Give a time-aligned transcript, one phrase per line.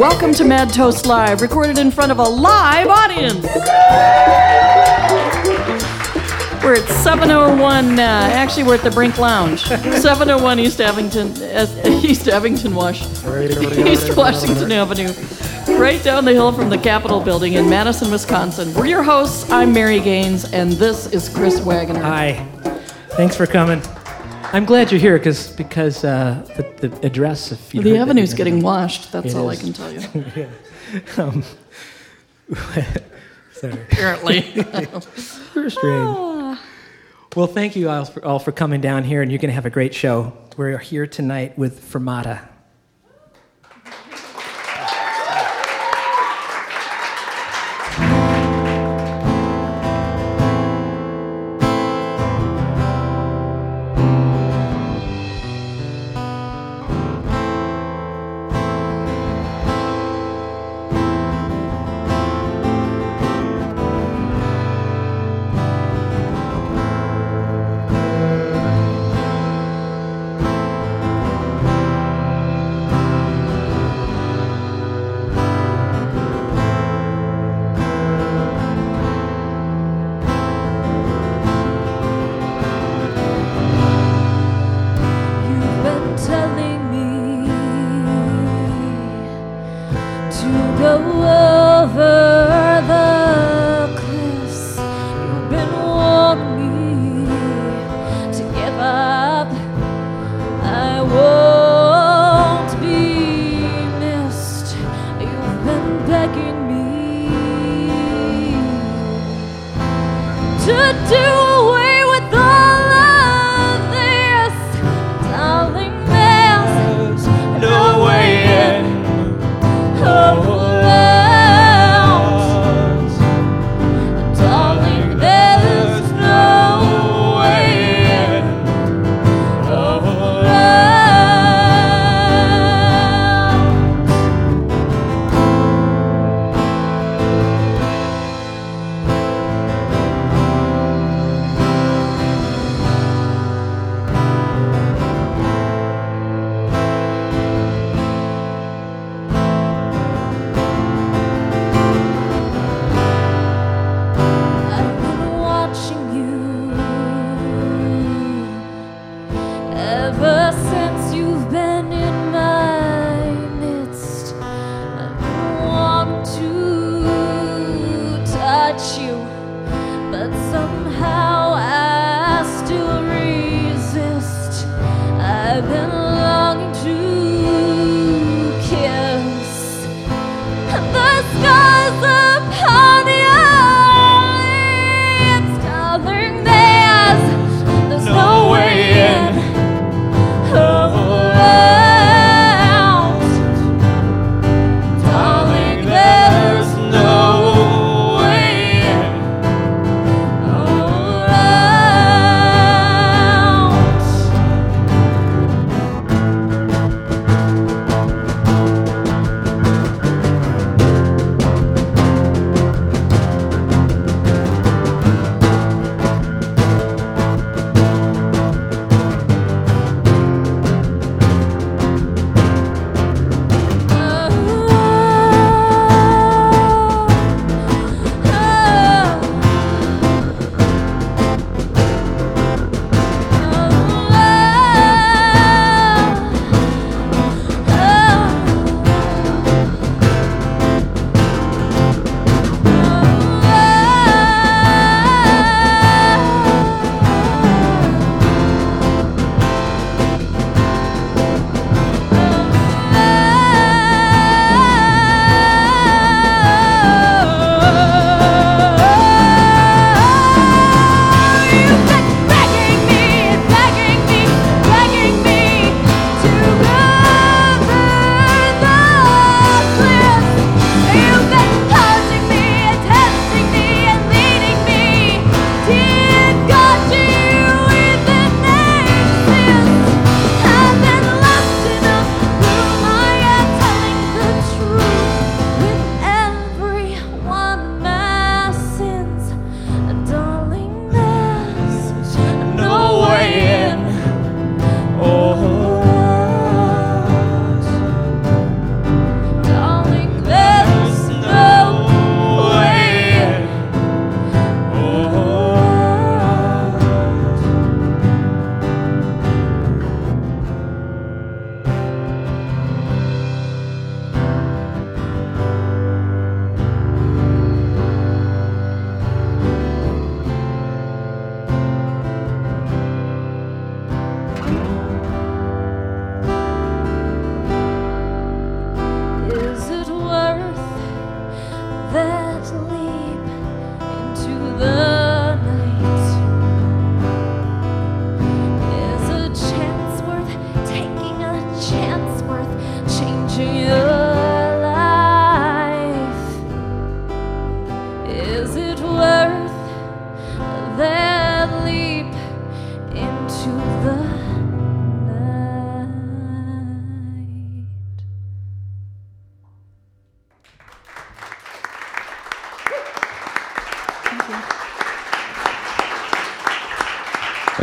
[0.00, 3.44] Welcome to Mad Toast Live, recorded in front of a live audience.
[6.64, 7.98] We're at 701.
[7.98, 11.66] Uh, actually, we're at the Brink Lounge, 701 East Abington, uh,
[12.02, 13.02] East Abington, Wash,
[13.86, 15.12] East Washington Avenue,
[15.78, 18.72] right down the hill from the Capitol Building in Madison, Wisconsin.
[18.72, 19.50] We're your hosts.
[19.50, 22.00] I'm Mary Gaines, and this is Chris Wagner.
[22.00, 22.48] Hi.
[23.10, 23.82] Thanks for coming.
[24.52, 27.52] I'm glad you're here cause, because uh, the, the address.
[27.52, 28.64] If you the heard that, avenue's getting know.
[28.64, 29.12] washed.
[29.12, 30.00] That's It all I can tell you.
[31.16, 31.44] Um,
[33.52, 33.74] sorry.
[33.74, 34.40] Apparently.
[35.54, 36.58] First ring.
[37.36, 39.66] Well, thank you all for, all for coming down here, and you're going to have
[39.66, 40.32] a great show.
[40.56, 42.49] We're here tonight with Fermata.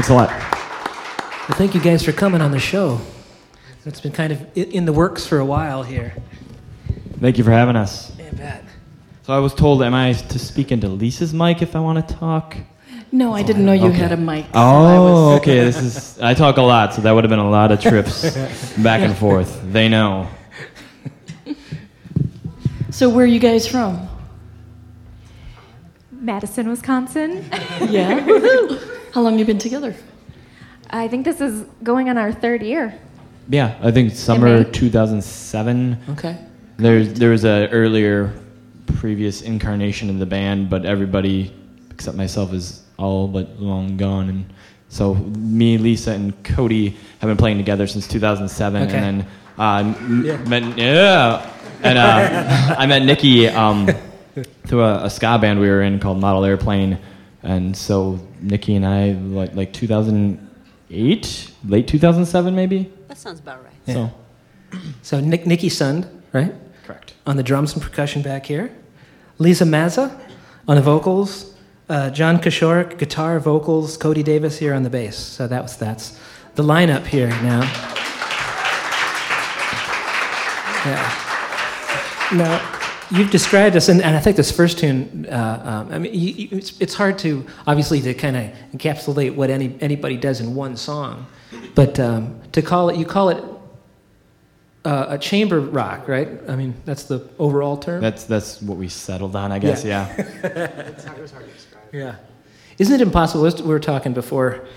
[0.08, 1.50] Thanks a lot.
[1.50, 3.02] Well, thank you guys for coming on the show.
[3.86, 6.14] It's been kind of in the works for a while here.
[7.20, 8.16] Thank you for having us.
[8.18, 8.64] Yeah, bet.
[9.24, 12.16] So I was told, am I to speak into Lisa's mic if I want to
[12.16, 12.56] talk?
[13.12, 13.98] No, I didn't know you Okay.
[13.98, 14.46] had a mic.
[14.46, 15.60] so I Oh, was- okay.
[15.60, 16.20] This is.
[16.22, 18.22] I talk a lot, so that would have been a lot of trips
[18.78, 19.62] back and forth.
[19.74, 20.30] They know.
[22.92, 24.08] So where are you guys from?
[26.14, 27.44] Madison, Wisconsin.
[27.90, 28.80] Yeah.
[29.08, 29.14] Woohoo.
[29.14, 29.96] How long you been together?
[30.90, 32.98] I think this is going on our third year.
[33.50, 34.72] Yeah, I think summer May.
[34.72, 35.98] 2007.
[36.12, 36.38] Okay.
[36.78, 38.34] There, there was a earlier,
[38.86, 41.54] previous incarnation of the band, but everybody
[41.92, 44.30] except myself is all but long gone.
[44.30, 44.54] And
[44.90, 46.90] so me, Lisa, and Cody
[47.20, 48.96] have been playing together since 2007, Okay.
[48.98, 49.28] and then
[49.58, 50.38] uh, Yeah.
[50.48, 51.52] met yeah,
[51.84, 53.90] and uh, I met Nikki um,
[54.68, 57.00] through a, a ska band we were in called Model Airplane,
[57.44, 62.92] and so Nikki and I like like 2008, late 2007 maybe.
[63.08, 63.74] That sounds about right.
[63.86, 63.94] Yeah.
[63.94, 66.54] So So Nick, Nikki Sund, right?
[66.86, 67.14] correct.
[67.26, 68.72] On the drums and percussion back here.
[69.40, 70.20] Lisa Mazza
[70.68, 71.54] on the vocals.
[71.90, 73.96] Uh, John Kishore, guitar, vocals.
[73.98, 75.16] Cody Davis here on the bass.
[75.18, 76.20] So that was that's
[76.56, 77.64] the lineup here now.
[80.86, 81.04] Yeah.
[82.34, 82.77] Now,
[83.12, 85.28] you've described us, and, and I think this first tune.
[85.30, 89.36] Uh, um, I mean, you, you, it's, it's hard to obviously to kind of encapsulate
[89.36, 91.26] what any anybody does in one song,
[91.76, 93.44] but um, to call it, you call it
[94.86, 96.30] uh, a chamber rock, right?
[96.48, 98.02] I mean, that's the overall term.
[98.02, 99.84] That's that's what we settled on, I guess.
[99.84, 100.14] Yeah.
[100.44, 100.94] Yeah.
[101.94, 102.18] Yeah.
[102.78, 103.44] Isn't it impossible?
[103.44, 104.68] We were talking before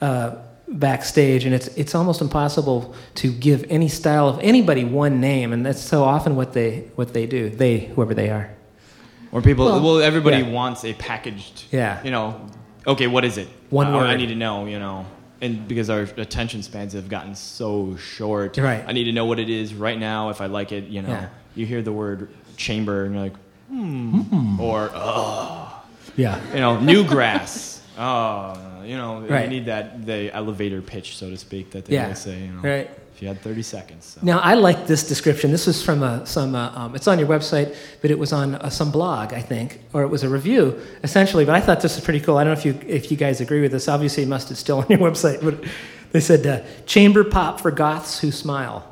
[0.00, 0.36] uh,
[0.70, 5.64] backstage, and it's it's almost impossible to give any style of anybody one name, and
[5.66, 7.50] that's so often what they what they do.
[7.50, 8.50] They whoever they are.
[9.32, 10.50] Or people, well, Well, everybody yeah.
[10.50, 11.64] wants a packaged.
[11.70, 12.02] Yeah.
[12.02, 12.46] You know,
[12.86, 13.48] okay, what is it?
[13.70, 14.66] One I, I need to know.
[14.66, 15.06] You know,
[15.40, 18.84] and because our attention spans have gotten so short, Right.
[18.86, 20.30] I need to know what it is right now.
[20.30, 21.28] If I like it, you know, Yeah.
[21.54, 23.36] you hear the word chamber, and you're like,
[23.68, 25.80] hmm, or oh,
[26.16, 26.40] Yeah.
[26.52, 27.80] you know, new grass.
[27.98, 28.54] oh,
[28.84, 29.44] you know, Right.
[29.44, 32.04] you need that the elevator pitch, so to speak, that they Yeah.
[32.04, 32.38] always say.
[32.38, 32.90] You know, Right.
[33.14, 34.06] If you had 30 seconds.
[34.14, 34.20] So.
[34.22, 35.50] Now I like this description.
[35.52, 36.54] This was from a, some.
[36.54, 39.80] Uh, um, it's on your website, but it was on uh, some blog, I think,
[39.92, 41.44] or it was a review, essentially.
[41.44, 42.38] But I thought this was pretty cool.
[42.38, 43.88] I don't know if you if you guys agree with this.
[43.88, 45.42] Obviously, it must have still on your website.
[45.44, 45.62] But
[46.12, 48.86] they said uh, chamber pop for goths who smile.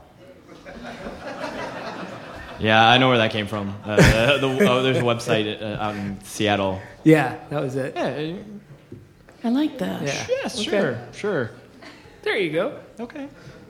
[2.60, 3.72] Yeah, I know where that came from.
[3.84, 3.96] Uh,
[4.38, 6.80] the, oh, there's a website uh, out in Seattle.
[7.04, 7.94] Yeah, that was it.
[7.94, 8.32] Yeah,
[9.48, 10.02] I like that.
[10.02, 10.26] Yeah.
[10.42, 11.50] yeah, sure, sure.
[12.20, 12.78] There you go.
[13.00, 13.28] Okay.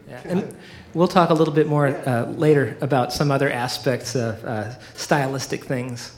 [0.08, 0.20] Yeah.
[0.24, 0.56] And
[0.92, 5.66] we'll talk a little bit more uh, later about some other aspects of uh, stylistic
[5.66, 6.16] things.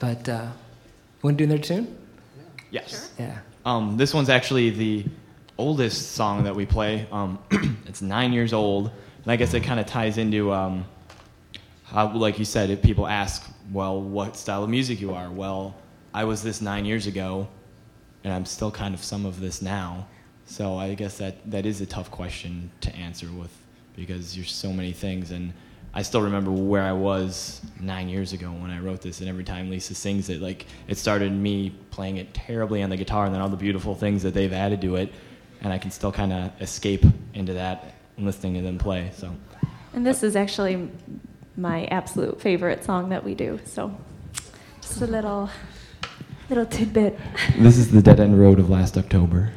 [0.00, 0.48] But uh,
[1.22, 1.96] want to do another tune?
[2.70, 3.10] Yes.
[3.18, 3.38] Yeah.
[3.64, 5.06] Um, this one's actually the
[5.56, 7.06] oldest song that we play.
[7.10, 7.38] Um,
[7.86, 8.90] it's nine years old,
[9.22, 10.84] and I guess it kind of ties into, um,
[11.84, 15.30] how, like you said, if people ask, well, what style of music you are.
[15.30, 15.74] Well,
[16.12, 17.48] I was this nine years ago,
[18.24, 20.06] and I'm still kind of some of this now.
[20.46, 23.56] So I guess that that is a tough question to answer with
[23.96, 25.52] because there's so many things, and
[25.92, 29.44] I still remember where I was nine years ago when I wrote this, and every
[29.44, 33.34] time Lisa sings it, like it started me playing it terribly on the guitar, and
[33.34, 35.12] then all the beautiful things that they've added to it,
[35.60, 39.10] and I can still kind of escape into that and listening to them play.
[39.14, 39.34] So
[39.92, 40.88] And this is actually
[41.56, 43.60] my absolute favorite song that we do.
[43.64, 43.94] So
[44.80, 45.50] just a little
[46.50, 47.16] little tidbit.
[47.58, 49.52] this is the Dead End Road of last October.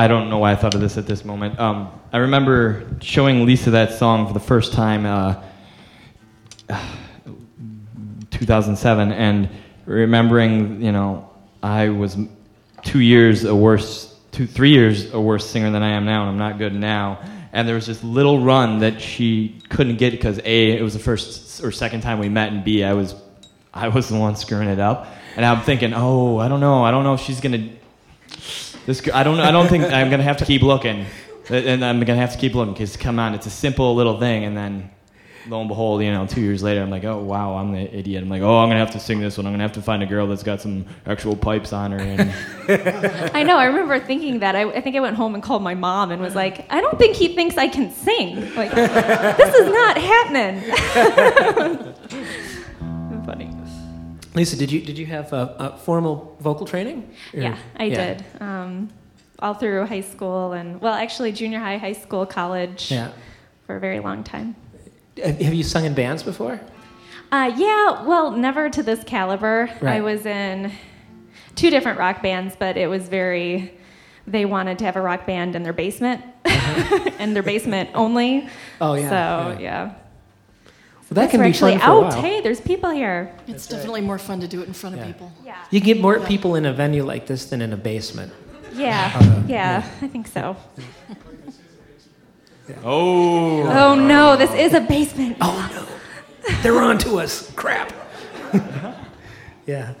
[0.00, 1.60] I don't know why I thought of this at this moment.
[1.60, 5.42] Um, I remember showing Lisa that song for the first time, uh,
[8.30, 9.50] 2007, and
[9.84, 11.28] remembering, you know,
[11.62, 12.16] I was
[12.82, 16.30] two years a worse, two, three years a worse singer than I am now, and
[16.30, 17.20] I'm not good now.
[17.52, 20.98] And there was this little run that she couldn't get because A, it was the
[20.98, 23.14] first or second time we met, and B, I was,
[23.74, 25.08] I was the one screwing it up.
[25.36, 27.68] And I'm thinking, oh, I don't know, I don't know if she's gonna
[28.86, 29.40] this, I don't.
[29.40, 31.06] I don't think I'm gonna have to keep looking,
[31.48, 34.44] and I'm gonna have to keep looking because come on, it's a simple little thing,
[34.44, 34.90] and then
[35.46, 38.22] lo and behold, you know, two years later, I'm like, oh wow, I'm the idiot.
[38.22, 39.46] I'm like, oh, I'm gonna have to sing this one.
[39.46, 41.98] I'm gonna have to find a girl that's got some actual pipes on her.
[41.98, 42.32] And
[43.34, 43.56] I know.
[43.56, 44.56] I remember thinking that.
[44.56, 46.98] I, I think I went home and called my mom and was like, I don't
[46.98, 48.54] think he thinks I can sing.
[48.54, 50.62] Like, this is not happening.
[54.34, 57.10] Lisa, did you did you have a, a formal vocal training?
[57.34, 58.24] Or- Yeah, I did.
[58.40, 58.90] Um,
[59.40, 63.10] all through high school and, well, actually, junior high, high school, college Yeah.
[63.66, 64.54] for a very long time.
[65.22, 66.60] Have you sung in bands before?
[67.32, 69.70] Uh, yeah, well, never to this caliber.
[69.82, 70.72] I was in
[71.54, 73.72] two different rock bands, but it was very.
[74.26, 78.48] They wanted to have a rock band in their basement, and their basement only.
[78.80, 79.08] Oh yeah.
[79.08, 79.58] So yeah.
[79.60, 79.94] yeah,
[81.10, 82.02] Well, that can be actually fun for a out.
[82.14, 82.22] while.
[82.22, 83.34] Hey, there's people here.
[83.48, 85.32] It's definitely more fun to do it in front of people.
[85.44, 88.32] Yeah, You get more people in a venue like this than in a basement.
[88.74, 89.90] yeah, Uh, yeah.
[90.02, 90.56] I think so.
[92.84, 95.36] oh, Oh no, this is a basement.
[95.40, 97.50] Oh no, they're on to us.
[97.56, 97.92] Crap.
[99.66, 99.94] yeah.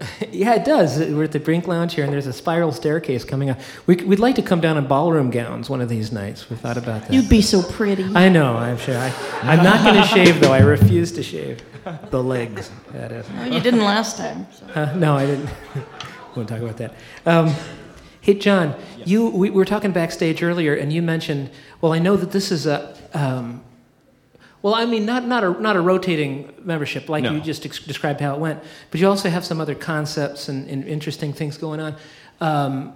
[0.30, 0.98] Yeah, it does.
[0.98, 3.58] We're at the Brink Lounge here, and there's a spiral staircase coming up.
[3.86, 6.48] We, we'd like to come down in ballroom gowns one of these nights.
[6.48, 7.12] We thought about that.
[7.12, 8.04] You'd be so pretty.
[8.14, 8.96] I know, I'm sure.
[8.96, 10.52] I, I'm not going to shave, though.
[10.52, 11.62] I refuse to shave
[12.10, 12.70] the legs.
[12.92, 13.26] That is.
[13.38, 14.46] Oh, you didn't last time.
[14.52, 14.66] so.
[14.74, 15.50] Uh, no, I didn't.
[15.74, 15.82] We
[16.36, 16.94] won't talk about that.
[17.26, 17.52] Um,
[18.20, 21.50] hey, John, you we were talking backstage earlier, and you mentioned.
[21.80, 22.96] Well, I know that this is a.
[23.12, 23.62] Um,
[24.62, 27.32] well, I mean, not not a not a rotating membership like No.
[27.32, 30.68] you just ex- described how it went, but you also have some other concepts and,
[30.68, 31.94] and interesting things going on.
[32.40, 32.94] Um,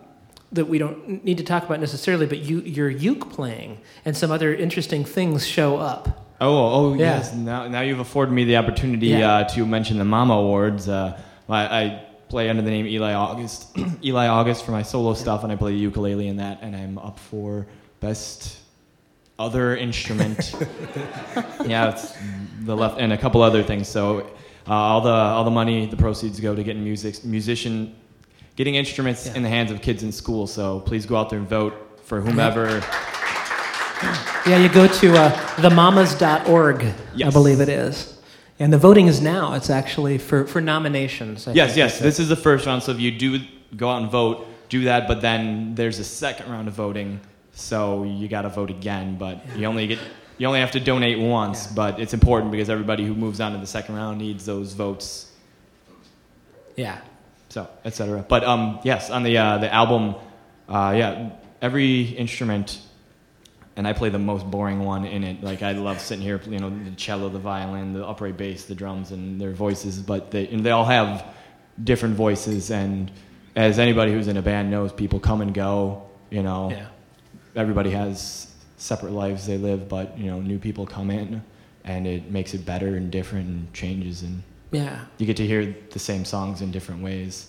[0.53, 4.31] that we don't need to talk about necessarily, but you, your uke playing and some
[4.31, 6.29] other interesting things show up.
[6.41, 7.17] oh, oh, Yeah.
[7.17, 7.35] yes.
[7.35, 9.33] Now, now you've afforded me the opportunity Yeah.
[9.39, 10.89] uh, to mention the Mama Awards.
[10.89, 13.77] Uh, I, I play under the name Eli August.
[14.05, 16.99] Eli August for my solo stuff, and I play the ukulele in that, and I'm
[16.99, 17.67] up for
[17.99, 18.57] best
[19.39, 20.55] other instrument.
[21.67, 22.15] yeah, it's
[22.63, 23.89] the left and a couple other things.
[23.89, 24.21] So
[24.67, 27.95] uh, all the all the money, the proceeds go to getting music musician,
[28.57, 29.35] getting instruments Yeah.
[29.35, 30.47] in the hands of kids in school.
[30.47, 32.83] So please go out there and vote for whomever.
[34.47, 36.85] Yeah, you go to uh, themamas.org,
[37.25, 38.21] I believe it is.
[38.59, 39.55] And the voting is now.
[39.55, 41.49] It's actually for, for nominations.
[41.49, 41.99] I Yes, yes.
[41.99, 42.83] This is the first round.
[42.83, 43.39] So if you do
[43.75, 45.09] go out and vote, do that.
[45.09, 47.21] But then there's a second round of voting.
[47.55, 49.17] So you got to vote again.
[49.17, 49.99] But you only get
[50.39, 51.67] you only have to donate once.
[51.67, 51.73] Yeah.
[51.75, 55.31] But it's important because everybody who moves on to the second round needs those votes.
[56.77, 57.01] Yeah.
[57.49, 58.25] So etc.
[58.29, 60.17] But um, yes, on the uh, the album,
[60.69, 61.31] uh, yeah,
[61.63, 62.81] every instrument.
[63.77, 65.43] And I play the most boring one in it.
[65.43, 68.75] Like I love sitting here, you know, the cello, the violin, the upright bass, the
[68.77, 69.99] drums, and their voices.
[69.99, 71.27] But they and they all have
[71.83, 72.71] different voices.
[72.71, 73.11] And
[73.57, 76.05] as anybody who's in a band knows, people come and go.
[76.31, 76.87] You know, Yeah.
[77.57, 81.43] Everybody has separate lives they live, but you know, new people come in,
[81.85, 84.99] and it makes it better and different and changes, and Yeah.
[85.19, 87.49] you get to hear the same songs in different ways.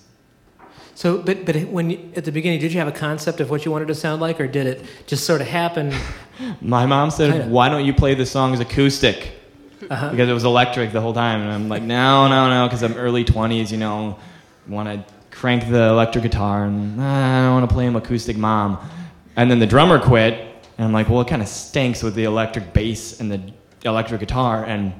[0.93, 3.65] So, but, but when you, at the beginning, did you have a concept of what
[3.65, 5.93] you wanted to sound like, or did it just sort of happen?
[6.61, 7.47] My mom said, Kinda.
[7.49, 9.31] "Why don't you play the songs acoustic?"
[9.89, 10.09] Uh-huh.
[10.11, 12.93] Because it was electric the whole time, and I'm like, "No, no, no," because I'm
[12.93, 14.17] early 20s, you know,
[14.67, 18.37] want to crank the electric guitar, and "Ah, I don't want to play them acoustic,
[18.37, 18.77] mom.
[19.35, 20.33] And then the drummer quit,
[20.77, 23.41] and I'm like, "Well, it kind of stinks with the electric bass and the
[23.83, 24.93] electric guitar." And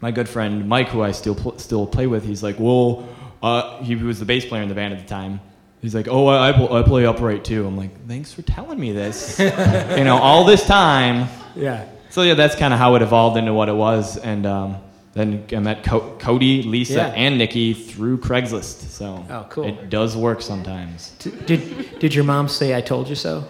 [0.00, 3.08] my good friend Mike, who I still pl- still play with, he's like, "Well,"
[3.42, 5.40] uh, he was the bass player in the band at the time.
[5.80, 8.78] He's like, "Oh, I, I, pl- I play upright too." I'm like, "Thanks for telling
[8.78, 9.38] me this."
[9.98, 11.28] you know, all this time.
[11.56, 11.84] Yeah.
[12.10, 14.76] So yeah, that's kind of how it evolved into what it was, and um,
[15.14, 17.06] then I met Co- Cody, Lisa, Yeah.
[17.16, 18.90] and Nikki through Craigslist.
[18.90, 19.64] So Oh, cool.
[19.64, 21.10] it does work sometimes.
[21.46, 23.44] Did, did your mom say, I told you so?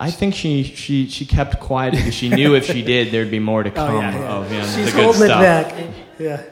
[0.00, 3.38] I think she she she kept quiet because she knew if she did, there'd be
[3.38, 5.40] more to come of you know, She's the good holding stuff.
[5.40, 5.94] it back.
[6.18, 6.42] Yeah.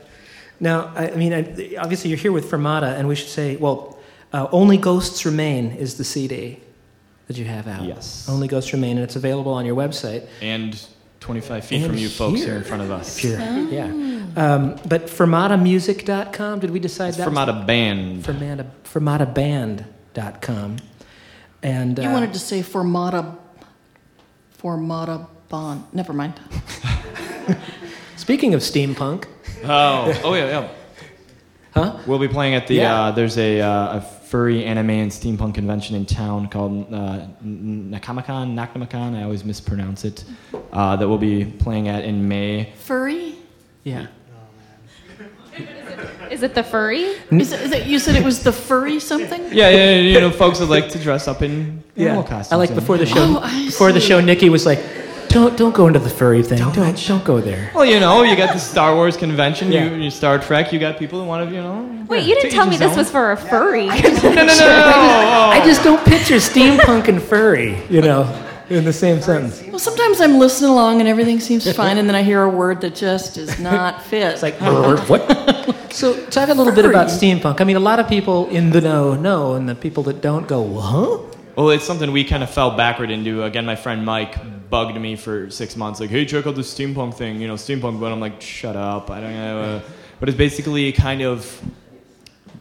[0.61, 3.97] Now, I, I mean, I, obviously you're here with Fermata, and we should say, well,
[4.33, 6.59] uh, Only Ghosts Remain is the CD.
[7.29, 7.85] that you have out.
[7.85, 8.27] Yes.
[8.29, 10.27] Only Ghosts Remain, and it's available on your website.
[10.43, 10.79] And
[11.21, 12.57] 25 feet And from you folks here here.
[12.57, 13.19] in front of us.
[13.19, 13.39] If you're,
[13.71, 13.85] yeah.
[14.37, 17.25] Um, but fermatamusic.com, did we decide It's that?
[17.29, 18.25] out band.
[18.25, 20.77] Fermata, fermataband.com.
[21.63, 23.37] And uh, You wanted to say Formata,
[24.63, 25.85] Formata Bond.
[25.93, 26.35] Never mind.
[28.17, 29.25] speaking of steampunk,
[29.65, 30.69] Oh, oh yeah, yeah.
[31.75, 31.99] huh?
[32.07, 32.75] We'll be playing at the.
[32.77, 32.95] Yeah.
[33.07, 37.91] Uh, there's a, uh, a furry anime and steampunk convention in town called uh, N-
[37.93, 39.17] Nakamakan, Nakamakan.
[39.17, 40.25] I always mispronounce it.
[40.73, 42.73] Uh, that we'll be playing at in May.
[42.77, 43.35] Furry?
[43.85, 44.07] Yeah.
[46.31, 47.03] Is it the furry?
[47.31, 49.43] Is it, is it, you said it was the furry something?
[49.45, 52.53] Yeah, yeah, yeah, you know, folks that like to dress up in animal costumes.
[52.53, 53.41] I like before the show.
[53.43, 54.81] Oh, before the show, Nikki was like,
[55.29, 56.59] "Don't don't go into the furry thing.
[56.59, 59.89] Don't don't, don't go there." Well, you know, you got the Star Wars convention, Yeah.
[59.91, 62.05] you, you Star Trek, you got people who want to, you know.
[62.09, 62.97] Wait, you didn't tell me this own.
[62.99, 63.87] was for a furry.
[63.89, 65.51] No, no, no, no, no.
[65.57, 68.23] I just don't picture steampunk and furry, you know,
[68.71, 69.63] in the same sentence.
[69.69, 72.81] Well, sometimes I'm listening along and everything seems fine, and then I hear a word
[72.83, 74.33] that just does not fit.
[74.35, 75.58] It's like what?
[75.91, 77.61] So talk a little bit about steampunk.
[77.61, 80.47] I mean, a lot of people in the know know, and the people that don't
[80.47, 81.19] go, huh?
[81.57, 83.43] Well, it's something we kind of fell backward into.
[83.43, 87.15] Again, my friend Mike bugged me for six months, like, "Hey, check out this steampunk
[87.15, 89.11] thing, you know, steampunk." But I'm like, "Shut up!
[89.11, 89.83] I don't know."
[90.21, 91.61] But it's basically kind of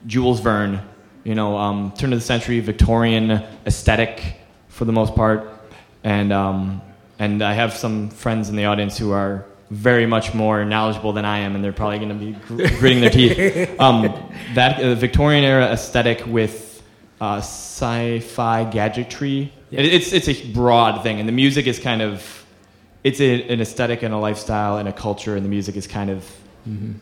[0.08, 0.82] Jules Verne,
[1.24, 4.38] you know, um, turn of the century Victorian aesthetic
[4.68, 5.48] for the most part,
[6.04, 6.82] and um,
[7.20, 11.26] and I have some friends in the audience who are very much more knowledgeable than
[11.26, 13.70] I am, and they're probably going to be gr- gritting their teeth.
[13.80, 14.02] Um,
[14.56, 16.82] that uh, Victorian era aesthetic with
[17.22, 19.52] uh, sci-fi gadgetry.
[19.72, 22.46] It, it's it's a broad thing, and the music is kind of
[23.04, 26.10] it's a, an aesthetic and a lifestyle and a culture, and the music is kind
[26.10, 26.26] of
[26.66, 26.94] You know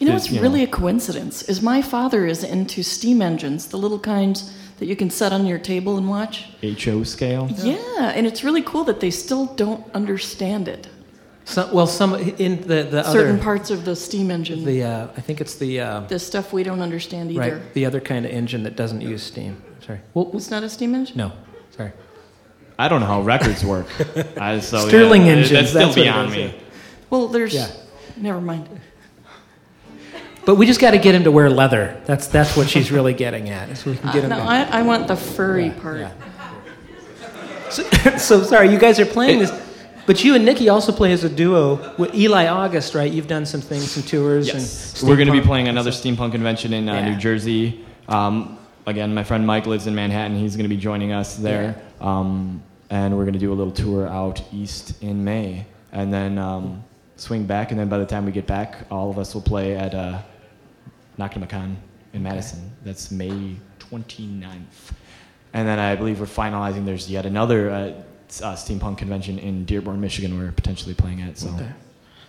[0.00, 3.78] There's, what's you know- really a coincidence is my father is into steam engines, the
[3.78, 6.46] little kinds that you can set on your table and watch.
[6.62, 7.48] HO scale.
[7.62, 10.88] Yeah, and it's really cool that they still don't understand it.
[11.46, 15.08] Some, well, some in the the Certain other parts of the steam engine, the uh,
[15.16, 17.40] I think it's the uh, the stuff we don't understand either.
[17.56, 19.62] right the other kind of engine that doesn't use steam.
[19.86, 20.00] Sorry.
[20.14, 21.18] Well, It's not a steam engine.
[21.18, 21.32] no,
[21.76, 21.92] sorry.
[22.78, 23.86] I don't know how records work.
[24.40, 26.42] I, so, Stirling yeah, engines, That's still that's what it beyond is, me.
[26.44, 26.52] yeah.
[27.10, 27.54] Well, there's.
[27.54, 27.70] Yeah.
[28.16, 28.68] Never mind.
[30.46, 32.00] But we just got to get him to wear leather.
[32.06, 33.76] That's that's what she's really getting at.
[33.76, 34.32] So we can get him.
[34.32, 36.00] Uh, no, I, I want the furry Yeah, part.
[36.00, 36.12] yeah.
[37.70, 37.82] So,
[38.18, 39.50] so sorry, you guys are playing this,
[40.06, 43.10] but you and Nikki also play as a duo with Eli August, right?
[43.10, 45.00] You've done some things, some tours, Yes.
[45.00, 47.08] and We're going to be playing another steampunk convention in uh, Yeah.
[47.10, 47.84] New Jersey.
[48.08, 50.36] Um, again, my friend Mike lives in Manhattan.
[50.36, 51.80] He's going to be joining us there.
[52.00, 55.66] Um, and we're going to do a little tour out east in May.
[55.92, 56.84] And then um,
[57.16, 57.70] swing back.
[57.70, 60.20] And then by the time we get back, all of us will play at uh,
[61.18, 61.76] Nakamakan
[62.12, 62.70] in Madison.
[62.84, 64.92] That's May 29th.
[65.52, 66.84] And then I believe we're finalizing.
[66.84, 67.92] There's yet another uh,
[68.42, 70.38] uh, steampunk convention in Dearborn, Michigan.
[70.38, 71.38] We're potentially playing at.
[71.38, 71.50] So.
[71.50, 71.70] Okay.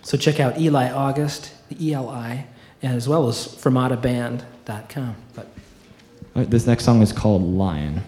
[0.02, 2.46] So check out Eli August, the ELI,
[2.82, 5.16] as well as fermataband.com.
[5.34, 5.48] But
[6.34, 8.02] right, this next song is called Lion.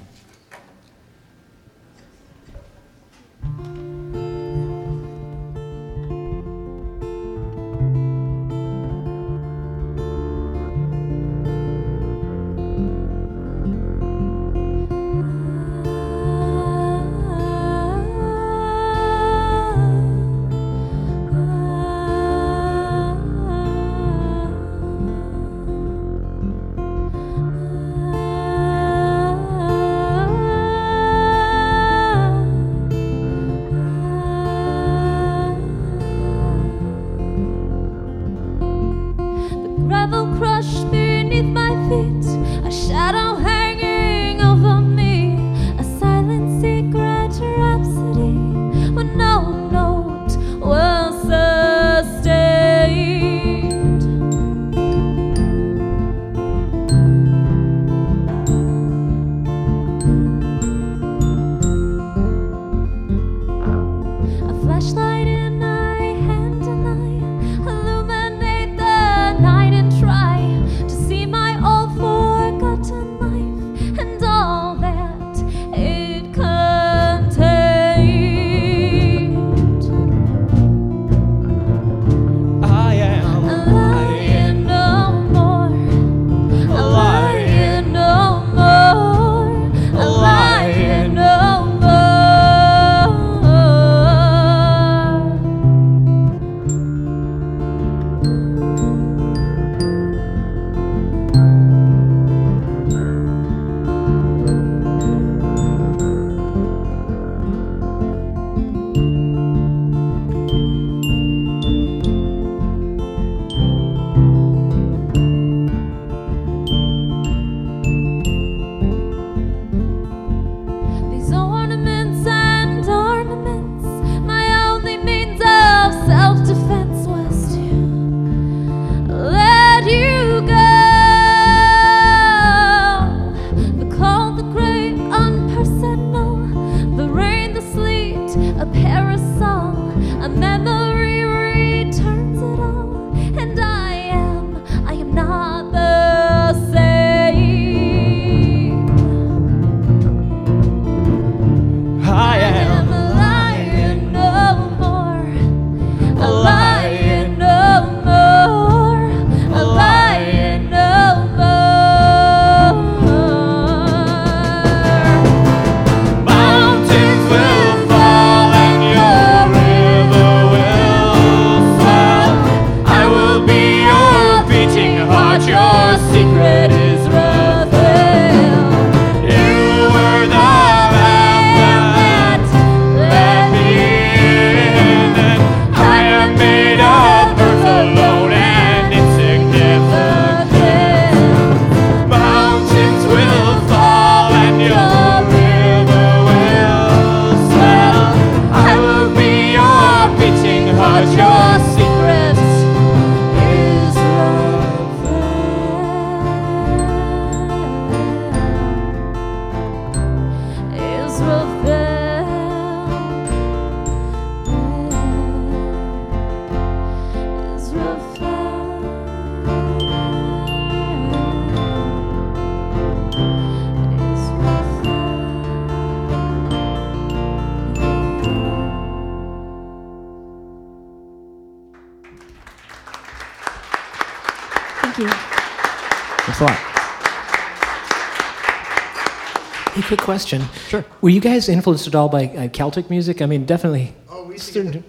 [240.18, 240.42] Question.
[240.68, 240.84] Sure.
[241.00, 243.22] Were you guys influenced at all by uh, Celtic music?
[243.22, 243.94] I mean, definitely.
[244.10, 244.84] Oh, we used to get certain-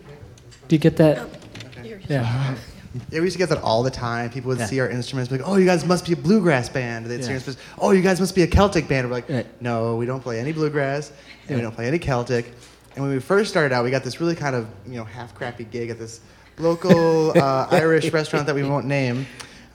[0.68, 1.30] Do you get that?
[1.84, 2.56] Yeah.
[3.12, 4.32] Yeah, we used to get that all the time.
[4.32, 4.66] People would Yeah.
[4.66, 7.26] see our instruments, be like, "Oh, you guys must be a bluegrass band." They'd see
[7.26, 7.30] Yeah.
[7.30, 7.62] our instruments.
[7.78, 9.46] "Oh, you guys must be a Celtic band." We're like, Right.
[9.62, 11.12] "No, we don't play any bluegrass,
[11.48, 12.52] and we don't play any Celtic."
[12.96, 15.36] And when we first started out, we got this really kind of you know half
[15.36, 16.22] crappy gig at this
[16.58, 19.28] local uh, Irish restaurant that we won't name.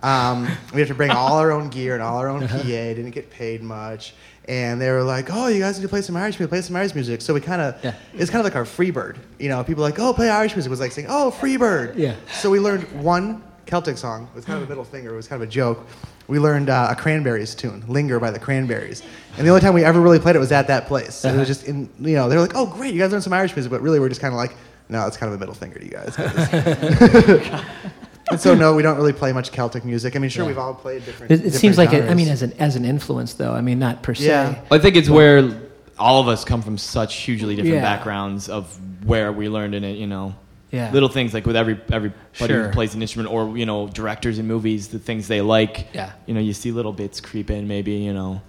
[0.03, 2.62] Um, we have to bring all our own gear and all our own PA.
[2.62, 4.14] Didn't get paid much.
[4.47, 6.51] And they were like, "Oh, you guys need to play some Irish music.
[6.51, 7.95] Play some Irish music." So we kind of, Yeah.
[8.13, 9.17] it's kind of like our Freebird.
[9.39, 12.15] You know, people like, "Oh, play Irish music." It was like saying, "Oh, Freebird." Yeah.
[12.41, 14.29] So we learned one Celtic song.
[14.33, 15.13] It was kind of a middle finger.
[15.15, 15.87] It was kind of a joke.
[16.29, 19.03] We learned uh, a Cranberries tune, "Linger" by the Cranberries.
[19.39, 21.15] And the only time we ever really played it was at that place.
[21.15, 23.25] So It was just in, you know, they were like, "Oh, great, you guys learned
[23.25, 24.55] some Irish music," but really we're just kind of like,
[24.91, 26.15] "No, it's kind of a middle finger to you guys."
[28.27, 30.17] 'cause- and so no, we don't really play much Celtic music.
[30.17, 31.33] I mean, sure, we've all played different.
[31.33, 33.53] It, it seems like, different a, I mean, as an as an influence, though.
[33.53, 34.27] I mean, not per se.
[34.27, 34.55] Yeah.
[34.71, 35.51] I think it's where
[35.99, 37.83] all of us come from such hugely different Yeah.
[37.83, 40.35] backgrounds of where we learned in it, you know.
[40.73, 40.91] Yeah.
[40.91, 42.67] Little things like with every everybody Sure.
[42.67, 45.87] who plays an instrument or, you know, directors in movies, the things they like.
[45.95, 46.11] Yeah.
[46.27, 48.41] You know, you see little bits creep in maybe, you know.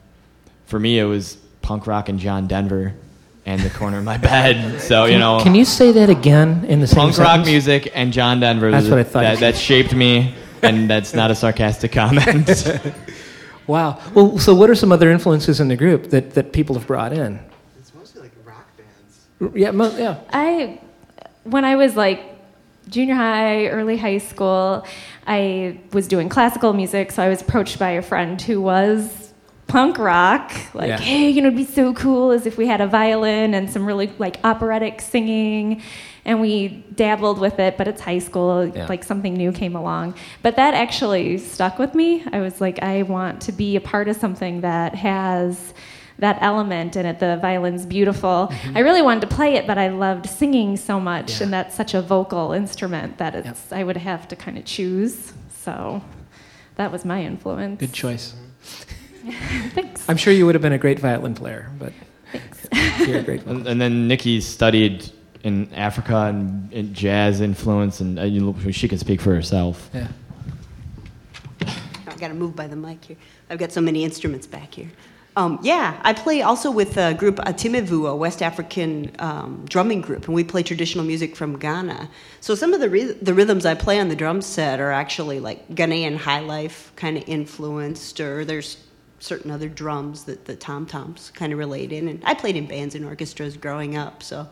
[0.66, 2.94] For me it was punk rock and John Denver
[3.46, 4.82] and the corner of my bed.
[4.86, 7.48] So, you know, Can you say that again in the same punk rock sentence?
[7.48, 9.22] music and John Denver That's that, what I thought.
[9.22, 12.50] That, that shaped me and that's not a sarcastic comment.
[13.68, 14.00] Wow.
[14.14, 17.12] Well, so what are some other influences in the group that, that people have brought
[17.14, 17.40] in?
[17.80, 19.56] it's mostly like rock bands.
[19.58, 20.20] Yeah, mo- yeah.
[20.32, 20.80] I,
[21.46, 22.22] when I was like
[22.90, 24.86] junior high, early high school,
[25.26, 29.25] I was doing classical music, so I was approached by a friend who was
[29.68, 30.52] punk rock.
[30.74, 30.98] Like, Yeah.
[31.00, 33.86] hey, you know, it'd be so cool as if we had a violin and some
[33.86, 35.82] really like operatic singing.
[36.24, 38.88] And we dabbled with it, but it's high school, Yeah.
[38.88, 40.16] like something new came along.
[40.42, 42.24] But that actually stuck with me.
[42.32, 45.74] I was like, I want to be a part of something that has
[46.18, 47.20] that element in it.
[47.20, 48.52] The violin's beautiful.
[48.74, 51.38] I really wanted to play it, but I loved singing so much, Mm-hmm.
[51.40, 51.44] Yeah.
[51.44, 55.34] and that's such a vocal instrument that it's I would have to kind of choose.
[55.64, 56.02] So
[56.76, 57.80] that was my influence.
[57.80, 58.34] Good choice.
[59.74, 60.08] Thanks.
[60.08, 61.94] I'm sure you would have been a great violin player, but
[63.08, 65.12] you're a great and, and then Nikki studied
[65.44, 69.90] in Africa and, and jazz influence, and uh, you know, she can speak for herself.
[69.94, 70.08] Yeah.
[71.62, 73.18] I got to move by the mic here.
[73.50, 74.90] I've got so many instruments back here.
[75.38, 80.26] Um, yeah, I play also with a group Atimivu, a West African um, drumming group,
[80.26, 82.10] and we play traditional music from Ghana.
[82.40, 85.42] So some of the ry- the rhythms I play on the drum set are actually
[85.42, 88.78] like Ghanaian high life kind of influenced, or there's
[89.26, 92.08] certain other drums that the tom toms kind of relate in.
[92.08, 94.48] And I played in bands and orchestras growing up, so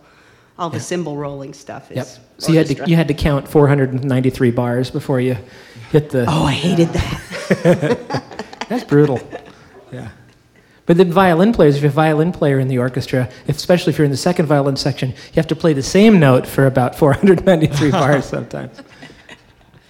[0.57, 1.97] all the cymbal rolling stuff is.
[1.97, 2.07] Yep.
[2.39, 5.37] So you had to you had to count 493 bars before you
[5.91, 6.25] hit the.
[6.27, 8.43] Oh, I hated that.
[8.69, 9.19] That's brutal.
[9.91, 10.09] Yeah.
[10.85, 13.97] But the violin players, if you're a violin player in the orchestra, if, especially if
[13.97, 16.95] you're in the second violin section, you have to play the same note for about
[16.97, 18.81] 493 bars sometimes.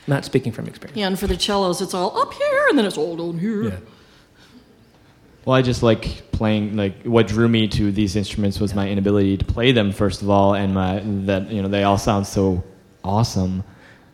[0.05, 0.97] Not speaking from experience.
[0.97, 3.63] Yeah, and for the cellos, it's all up here, and then it's all down here.
[3.63, 3.77] Yeah.
[5.45, 6.77] Well, I just like playing.
[6.77, 10.29] Like what drew me to these instruments was my inability to play them first of
[10.29, 12.63] all, and my that you know they all sound so
[13.03, 13.63] awesome.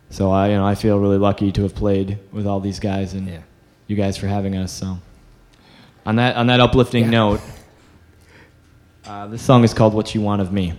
[0.10, 3.14] So I you know I feel really lucky to have played with all these guys
[3.14, 3.42] and Yeah.
[3.88, 4.72] you guys for having us.
[4.72, 4.98] So
[6.06, 7.10] on that on that uplifting Yeah.
[7.12, 7.42] note,
[9.06, 10.74] uh, this song is called "What You Want of Me."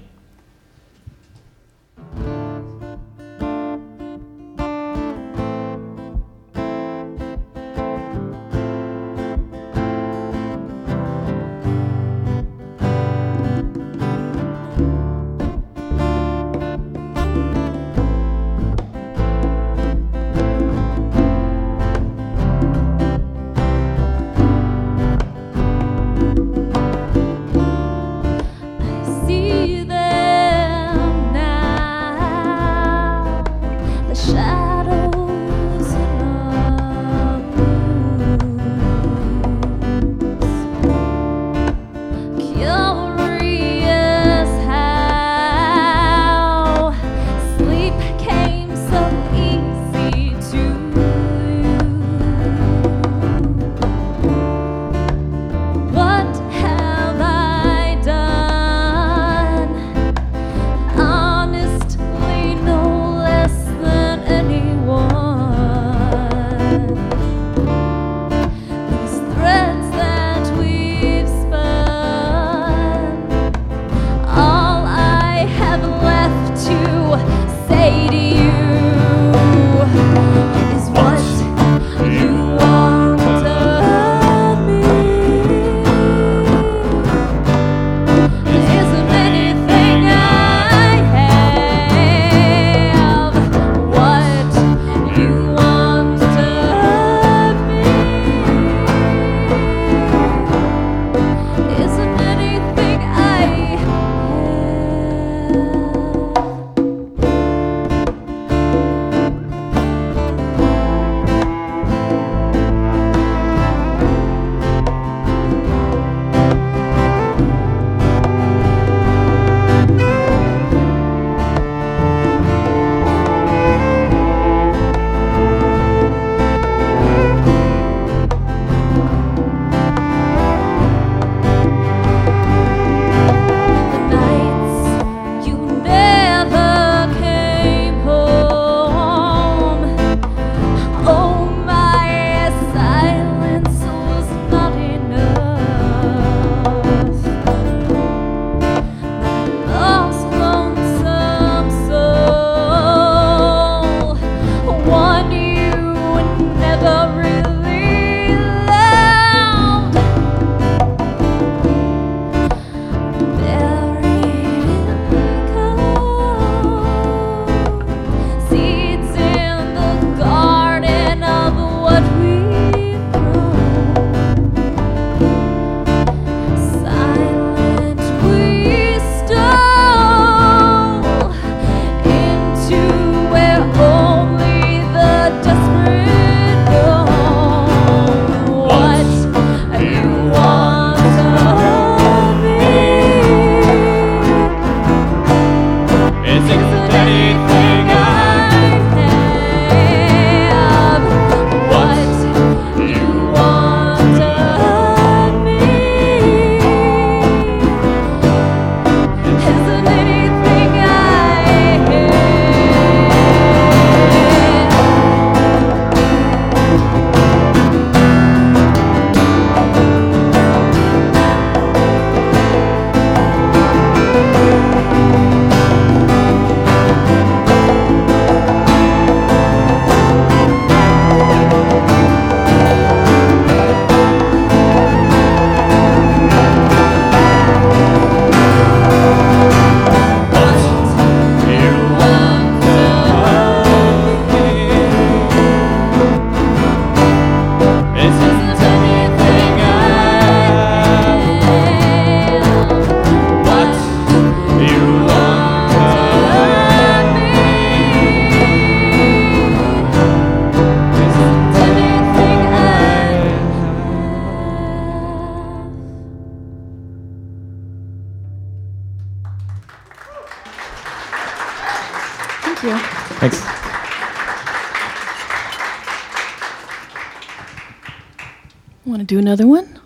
[279.31, 279.79] Another one?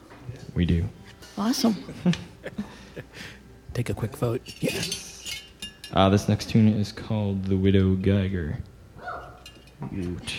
[0.54, 0.88] We do.
[1.36, 1.76] Awesome.
[3.74, 4.40] Take a quick vote.
[4.62, 4.80] Yeah.
[5.92, 8.60] Uh, this next tune is called The Widow Geiger.
[9.92, 10.36] Woot.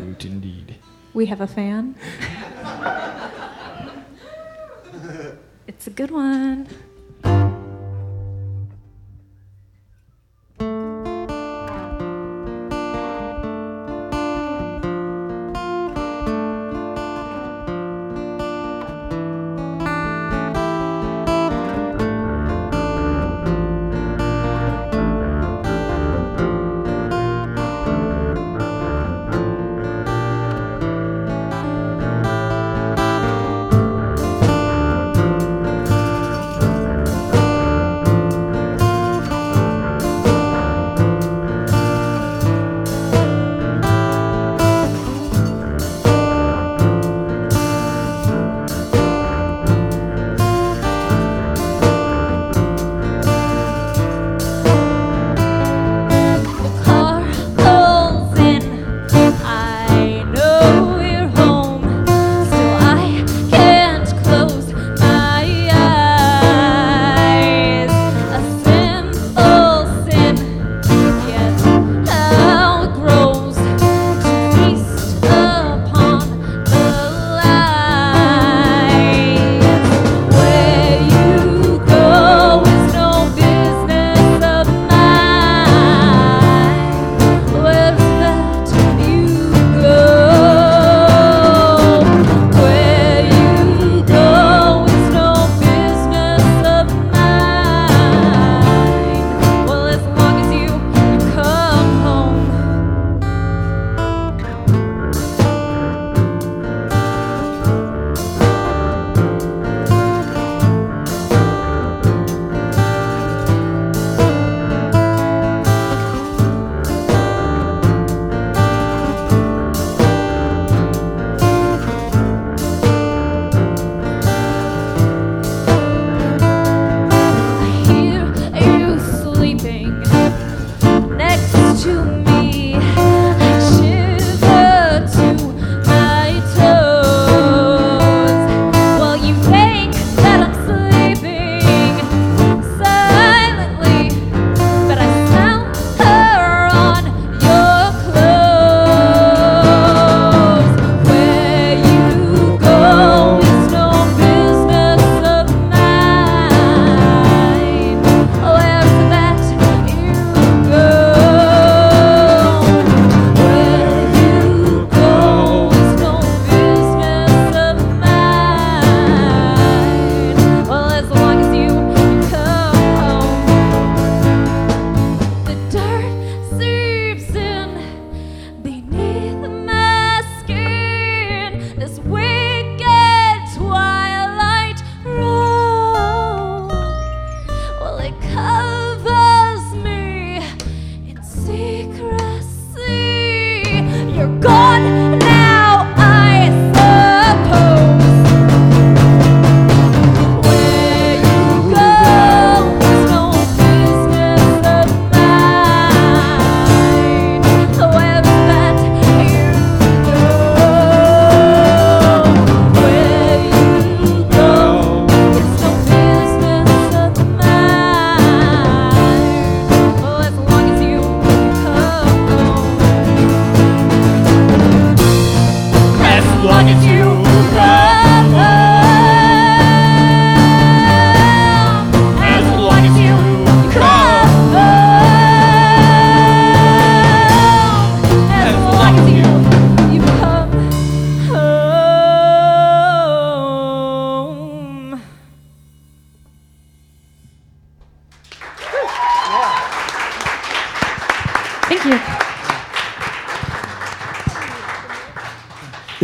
[0.00, 0.74] Woot indeed.
[1.12, 1.94] We have a fan.
[5.68, 6.66] it's a good one.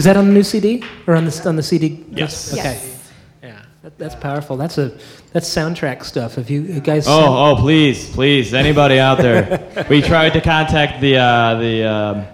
[0.01, 2.03] Is that on the new CD or on the on the CD?
[2.11, 2.55] Yes.
[2.55, 2.63] Okay.
[2.63, 3.13] Yes.
[3.43, 4.57] Yeah, that, that's powerful.
[4.57, 4.97] That's a
[5.35, 6.39] that's soundtrack stuff.
[6.39, 9.87] If you, you guys, Oh, oh, please, please, anybody out there?
[9.91, 11.85] we tried to contact the uh, the.
[11.85, 12.27] Um,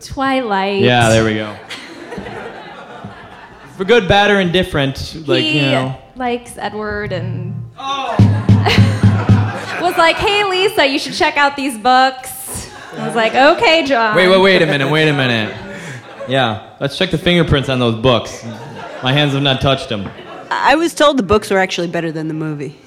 [0.00, 0.82] Twilight.
[0.82, 1.56] yeah, there we go.
[3.76, 5.98] For good, bad, or indifferent, like he you know.
[6.14, 7.56] likes Edward and.
[9.82, 14.14] was like, "Hey, Lisa, you should check out these books." I was like, "Okay, John."
[14.14, 15.63] Wait, wait, wait a minute, wait a minute.
[16.28, 18.44] Yeah, let's check the fingerprints on those books.
[19.02, 20.08] My hands have not touched them.
[20.50, 22.76] I was told the books were actually better than the movie.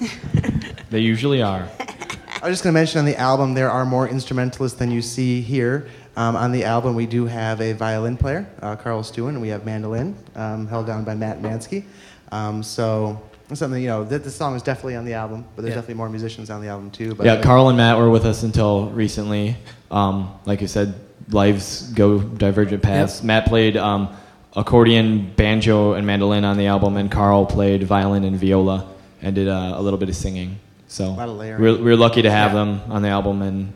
[0.90, 1.68] They usually are.
[1.78, 5.02] I was just going to mention on the album there are more instrumentalists than you
[5.02, 5.86] see here.
[6.16, 9.48] Um, on the album, we do have a violin player, uh, Carl Stewin, and we
[9.48, 11.84] have mandolin, um, held down by Matt Mansky.
[12.32, 13.20] Um, so
[13.50, 15.82] it's something you know, th- this song is definitely on the album, but there's Yeah.
[15.82, 17.14] definitely more musicians on the album too.
[17.14, 19.58] But Yeah, Carl and Matt were with us until recently.
[19.90, 20.94] Um, like you said,
[21.30, 23.22] lives go divergent paths.
[23.22, 24.08] Matt played um,
[24.56, 28.86] accordion, banjo, and mandolin on the album, and Carl played violin and viola
[29.22, 30.58] and did uh, a little bit of singing.
[30.86, 31.60] So lot of layering.
[31.60, 32.64] we're, we're lucky to have Yeah.
[32.64, 33.72] them on the album, and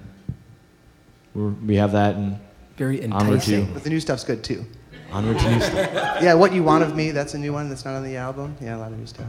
[1.34, 2.38] we're, we have that, and
[2.76, 3.66] Very Onward enticing.
[3.66, 4.64] to- But the new stuff's good too.
[5.12, 5.90] onward to new stuff.
[6.22, 8.56] Yeah, What You Want of Me, that's a new one that's not on the album.
[8.62, 9.26] Yeah, a lot of new stuff.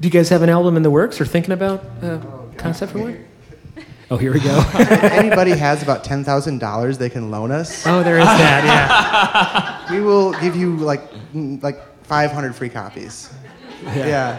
[0.00, 2.18] Do you guys have an album in the works or thinking about uh,
[2.56, 3.24] concept for one?
[4.12, 4.62] Oh, here we go.
[4.74, 8.62] Anybody has about $10,000 they can loan us, oh, there is that.
[9.88, 9.90] Yeah.
[9.94, 13.32] we will give you like mm, like 500 free copies.
[13.82, 14.38] Yeah.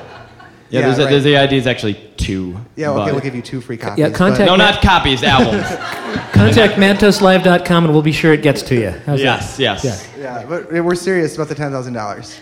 [0.69, 1.09] Yeah, there's, a, right.
[1.09, 2.55] there's the idea is actually two.
[2.75, 3.97] Yeah, okay, but- we'll give you two free copies.
[3.97, 5.63] Yeah, but- contact- No, not copies, albums.
[5.63, 6.29] Yeah.
[6.33, 8.91] Contact matoslive.com and we'll be sure it gets to you.
[8.91, 9.63] How's yes, that?
[9.83, 9.83] yes.
[10.15, 10.41] Yeah.
[10.41, 12.39] Yeah, but we're serious about the $10,000.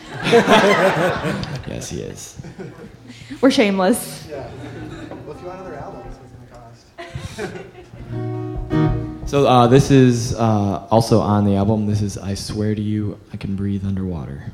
[1.70, 2.38] Yes, he is.
[3.40, 4.28] We're shameless.
[4.30, 7.31] Well, if you want another album, it's going to cost.
[9.32, 11.88] So uh, this is uh, also on the album.
[11.88, 14.52] This is "I Swear to You, I Can Breathe Underwater."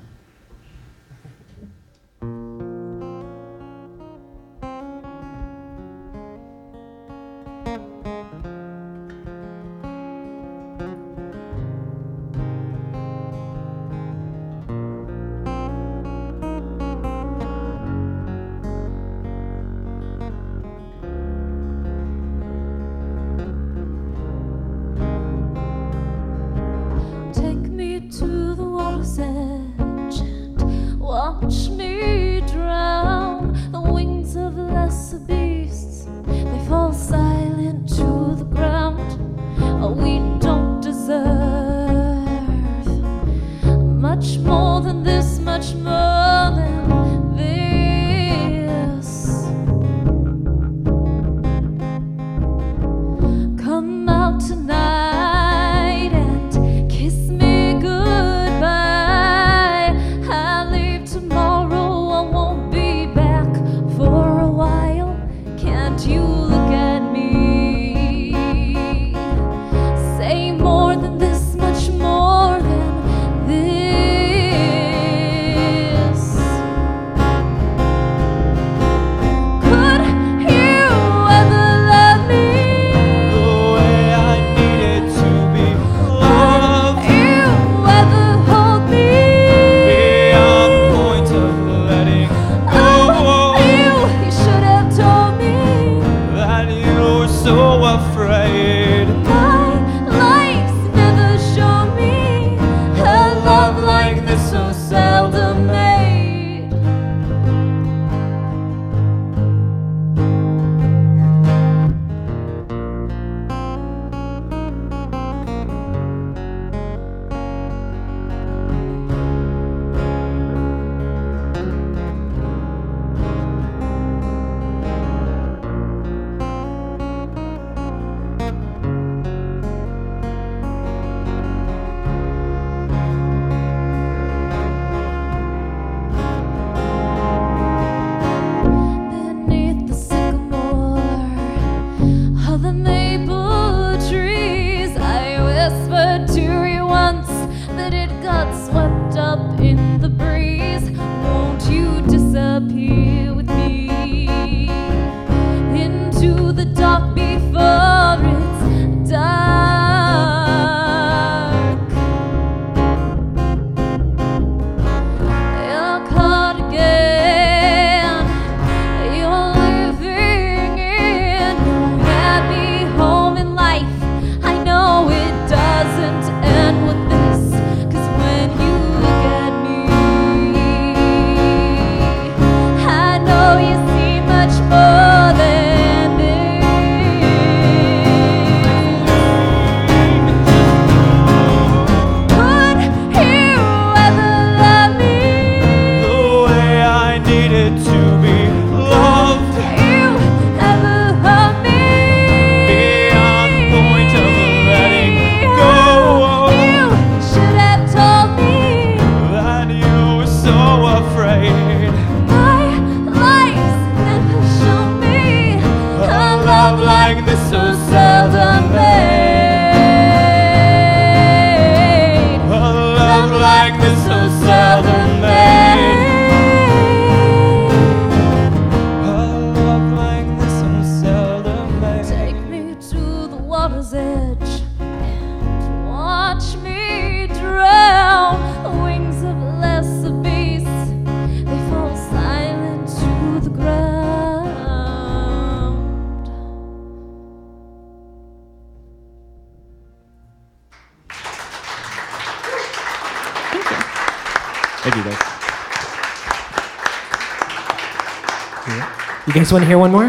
[259.48, 260.08] Guys want to hear one more?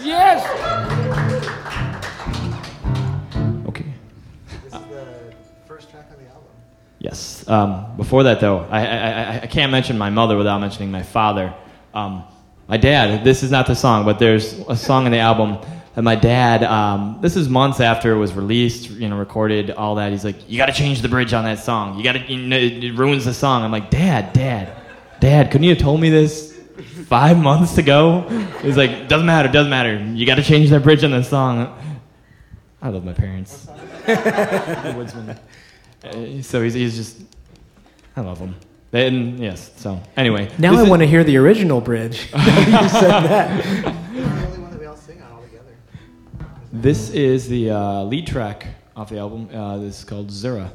[0.00, 0.42] Yes.
[3.68, 3.84] Okay.
[4.48, 5.14] This is the
[5.68, 6.50] first track on the album.
[6.98, 7.48] Yes.
[7.48, 11.04] Um, before that, though, I, I, I, I can't mention my mother without mentioning my
[11.04, 11.54] father.
[11.94, 12.24] Um,
[12.66, 15.58] my dad, this is not the song, but there's a song in the album
[15.94, 19.94] that my dad, um, this is months after it was released, you know, recorded, all
[19.94, 20.10] that.
[20.10, 21.96] He's like, you got to change the bridge on that song.
[21.96, 23.62] You got to, you know, it it ruins the song.
[23.62, 24.72] I'm like, Dad, Dad,
[25.20, 26.55] Dad, couldn't you have told me this
[27.08, 28.22] five months to go.
[28.62, 29.96] He's like, doesn't matter, doesn't matter.
[29.96, 31.78] You got to change that bridge on the song.
[32.82, 33.68] I love my parents.
[34.06, 35.38] Woodsman.
[36.04, 37.22] Uh, so he's, he's just,
[38.16, 38.54] I love him.
[38.92, 40.50] And yes, so anyway.
[40.58, 42.26] Now I is- want to hear the original bridge.
[42.32, 43.64] you said that.
[43.84, 45.74] The only one that we all sing on all together.
[46.72, 49.48] This is the uh, lead track off the album.
[49.52, 50.72] Uh, this is called Zura.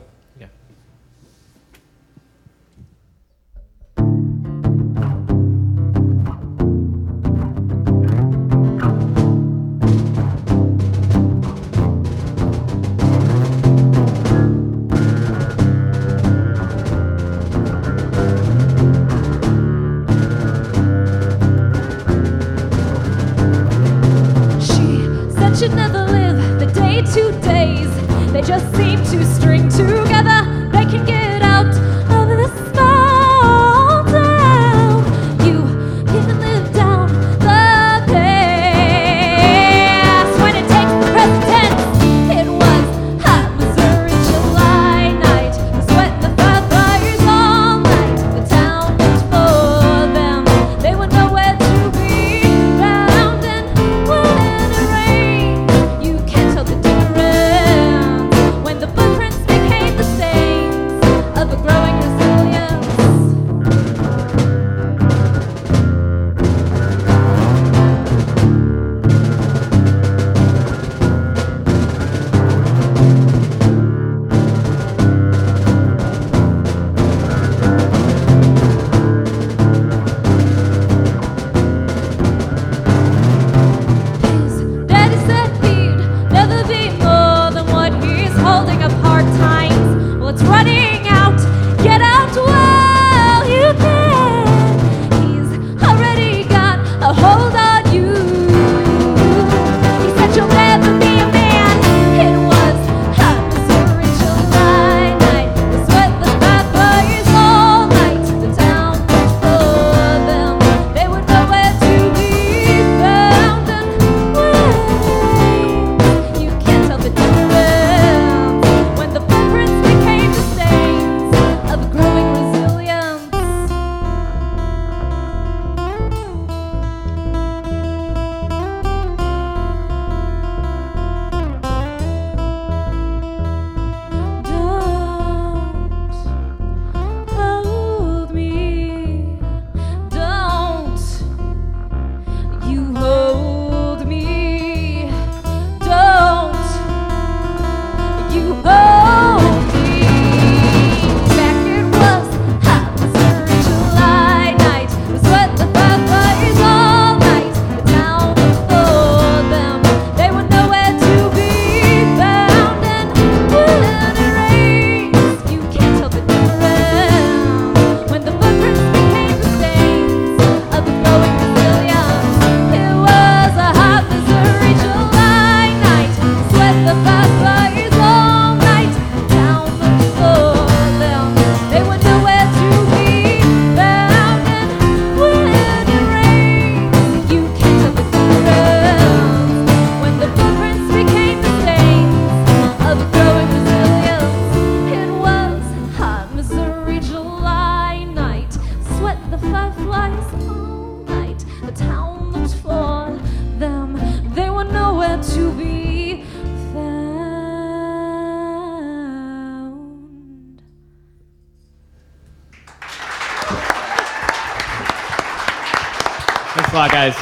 [216.82, 217.16] Lot, guys.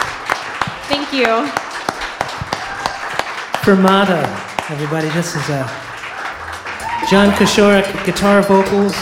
[0.88, 1.26] Thank you.
[3.62, 4.24] Fermata,
[4.70, 5.10] everybody.
[5.10, 5.68] This is uh,
[7.10, 8.94] John Koshorik, guitar vocals.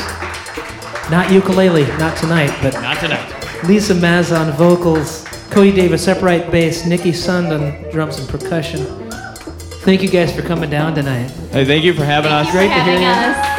[1.12, 3.64] Not ukulele, not tonight, but Not tonight.
[3.66, 8.84] Lisa Maz on vocals, Cody Davis upright bass, Nikki Sund on drums and percussion.
[9.86, 11.30] Thank you guys for coming down tonight.
[11.52, 12.50] Hey, thank you for having us.
[12.52, 13.08] Great to hear Having you.
[13.10, 13.57] us.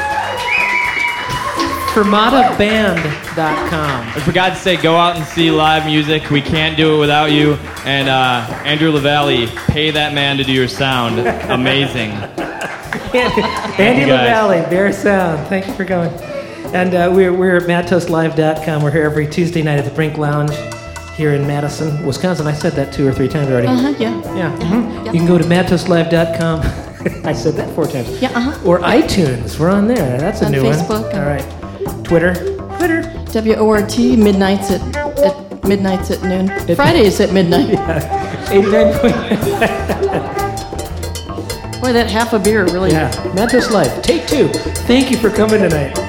[2.05, 4.07] FermataBand.com.
[4.15, 6.31] And for God's sake, go out and see live music.
[6.31, 7.55] We can't do it without you.
[7.85, 11.19] And uh, Andrew LaValle, pay that man to do your sound.
[11.51, 12.11] Amazing.
[12.13, 14.29] Andy you, guys.
[14.29, 15.47] LaValle, Bear Sound.
[15.49, 16.13] Thank you for coming.
[16.75, 18.83] And uh, we're, we're at MatosLive.com.
[18.83, 20.53] We're here every Tuesday night at the Brink Lounge
[21.17, 22.47] here in Madison, Wisconsin.
[22.47, 23.67] I said that two or three times already.
[23.69, 24.37] Uh-huh, yeah.
[24.37, 24.57] Yeah.
[24.59, 25.07] mhm.
[25.07, 26.61] You can go to MatosLive.com.
[27.27, 28.21] I said that four times.
[28.21, 28.69] Yeah, uh-huh.
[28.69, 29.59] Or iTunes.
[29.59, 30.19] We're on there.
[30.19, 31.11] That's a On new Facebook one.
[31.13, 31.47] and- All right.
[32.09, 32.35] Twitter.
[32.79, 33.03] Twitter.
[33.33, 36.49] W-O-R-T, midnights at, at midnights at noon.
[36.75, 37.69] Fridays at midnight.
[38.51, 39.15] 89 point.
[41.83, 42.91] Boy, that half a beer really.
[42.93, 43.11] Yeah.
[43.35, 44.03] Matos Life.
[44.03, 44.49] Take two.
[44.49, 46.08] Thank you for coming tonight.